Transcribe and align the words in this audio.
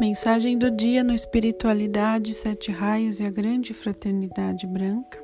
Mensagem 0.00 0.58
do 0.58 0.72
dia 0.72 1.04
no 1.04 1.14
Espiritualidade, 1.14 2.34
Sete 2.34 2.72
Raios 2.72 3.20
e 3.20 3.24
a 3.24 3.30
Grande 3.30 3.72
Fraternidade 3.72 4.66
Branca. 4.66 5.22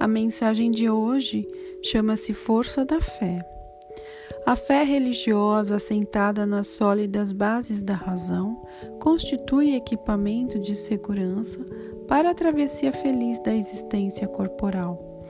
A 0.00 0.08
mensagem 0.08 0.70
de 0.70 0.88
hoje 0.88 1.46
chama-se 1.82 2.32
Força 2.32 2.86
da 2.86 3.02
Fé. 3.02 3.46
A 4.46 4.56
fé 4.56 4.82
religiosa, 4.82 5.76
assentada 5.76 6.46
nas 6.46 6.68
sólidas 6.68 7.32
bases 7.32 7.82
da 7.82 7.94
razão, 7.94 8.62
constitui 8.98 9.74
equipamento 9.74 10.58
de 10.58 10.74
segurança 10.74 11.58
para 12.08 12.30
a 12.30 12.34
travessia 12.34 12.92
feliz 12.92 13.38
da 13.42 13.54
existência 13.54 14.26
corporal. 14.26 15.24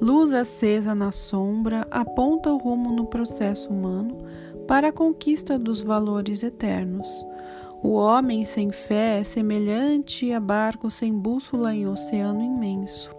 Luz 0.00 0.32
acesa 0.32 0.94
na 0.94 1.12
sombra 1.12 1.86
aponta 1.90 2.52
o 2.52 2.58
rumo 2.58 2.94
no 2.94 3.06
processo 3.06 3.70
humano 3.70 4.18
para 4.66 4.88
a 4.88 4.92
conquista 4.92 5.58
dos 5.58 5.80
valores 5.80 6.42
eternos 6.42 7.08
o 7.82 7.92
homem 7.92 8.44
sem 8.44 8.70
fé 8.70 9.20
é 9.20 9.24
semelhante 9.24 10.32
a 10.32 10.40
barco 10.40 10.90
sem 10.90 11.12
bússola 11.12 11.74
em 11.74 11.86
oceano 11.86 12.42
imenso. 12.42 13.10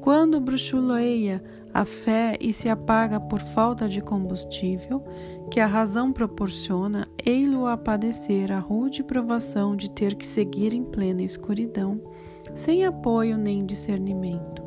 Quando 0.00 0.40
bruxuleia 0.40 1.42
a 1.72 1.84
fé 1.84 2.36
e 2.40 2.52
se 2.52 2.68
apaga 2.68 3.20
por 3.20 3.40
falta 3.40 3.88
de 3.88 4.00
combustível, 4.00 5.04
que 5.50 5.60
a 5.60 5.66
razão 5.66 6.12
proporciona, 6.12 7.08
ei-lo 7.24 7.66
a 7.66 7.76
padecer 7.76 8.52
a 8.52 8.58
rude 8.58 9.02
provação 9.02 9.76
de 9.76 9.90
ter 9.90 10.14
que 10.14 10.26
seguir 10.26 10.72
em 10.72 10.84
plena 10.84 11.22
escuridão, 11.22 12.00
sem 12.54 12.84
apoio 12.84 13.36
nem 13.36 13.66
discernimento. 13.66 14.62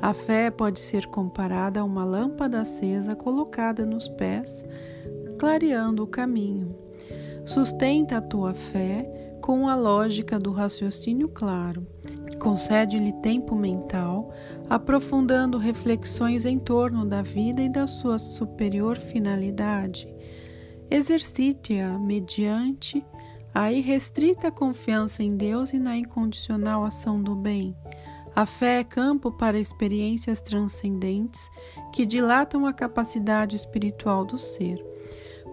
A 0.00 0.14
fé 0.14 0.50
pode 0.50 0.80
ser 0.80 1.06
comparada 1.06 1.80
a 1.80 1.84
uma 1.84 2.04
lâmpada 2.04 2.60
acesa 2.60 3.16
colocada 3.16 3.84
nos 3.84 4.08
pés, 4.08 4.64
clareando 5.38 6.04
o 6.04 6.06
caminho. 6.06 6.74
Sustenta 7.48 8.18
a 8.18 8.20
tua 8.20 8.52
fé 8.52 9.10
com 9.40 9.68
a 9.68 9.74
lógica 9.74 10.38
do 10.38 10.52
raciocínio 10.52 11.30
claro. 11.30 11.86
Concede-lhe 12.38 13.10
tempo 13.22 13.56
mental, 13.56 14.30
aprofundando 14.68 15.56
reflexões 15.56 16.44
em 16.44 16.58
torno 16.58 17.06
da 17.06 17.22
vida 17.22 17.62
e 17.62 17.70
da 17.70 17.86
sua 17.86 18.18
superior 18.18 18.98
finalidade. 18.98 20.06
Exercite-a 20.90 21.98
mediante 21.98 23.02
a 23.54 23.72
irrestrita 23.72 24.50
confiança 24.50 25.22
em 25.22 25.34
Deus 25.34 25.72
e 25.72 25.78
na 25.78 25.96
incondicional 25.96 26.84
ação 26.84 27.22
do 27.22 27.34
bem. 27.34 27.74
A 28.36 28.44
fé 28.44 28.80
é 28.80 28.84
campo 28.84 29.32
para 29.32 29.58
experiências 29.58 30.42
transcendentes 30.42 31.48
que 31.94 32.04
dilatam 32.04 32.66
a 32.66 32.74
capacidade 32.74 33.56
espiritual 33.56 34.26
do 34.26 34.36
ser. 34.36 34.97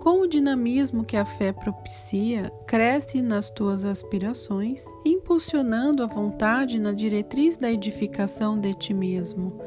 Com 0.06 0.22
o 0.22 0.28
dinamismo 0.28 1.03
que 1.03 1.17
a 1.17 1.25
fé 1.25 1.52
propicia, 1.52 2.52
cresce 2.67 3.23
nas 3.23 3.50
tuas 3.50 3.84
aspirações, 3.84 4.86
impulsionando 5.03 6.03
a 6.03 6.06
vontade 6.06 6.80
na 6.80 6.92
diretriz 6.92 7.58
da 7.58 7.72
edificação 7.72 8.56
de 8.56 8.75
ti 8.75 8.94
mesmo, 8.94 9.59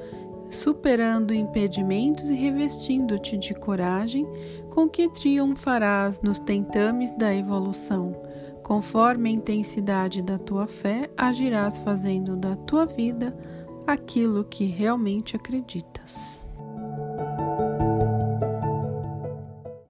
superando 0.48 1.34
impedimentos 1.34 2.30
e 2.30 2.34
revestindo-te 2.34 3.36
de 3.36 3.52
coragem 3.52 4.28
com 4.70 4.88
que 4.88 5.08
triunfarás 5.08 6.20
nos 6.20 6.38
tentames 6.38 7.12
da 7.18 7.34
evolução. 7.34 8.14
Conforme 8.62 9.30
a 9.30 9.32
intensidade 9.32 10.22
da 10.22 10.38
tua 10.38 10.68
fé, 10.68 11.10
agirás 11.16 11.78
fazendo 11.80 12.36
da 12.36 12.54
tua 12.54 12.86
vida 12.86 13.36
aquilo 13.84 14.44
que 14.44 14.66
realmente 14.66 15.34
acreditas. 15.34 16.37